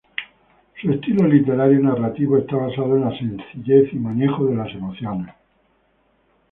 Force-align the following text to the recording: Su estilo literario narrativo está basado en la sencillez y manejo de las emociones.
Su 0.81 0.91
estilo 0.91 1.27
literario 1.27 1.79
narrativo 1.79 2.35
está 2.35 2.55
basado 2.55 2.95
en 2.97 3.01
la 3.01 3.15
sencillez 3.15 3.93
y 3.93 3.97
manejo 3.97 4.45
de 4.47 4.55
las 4.55 4.71
emociones. 4.73 5.29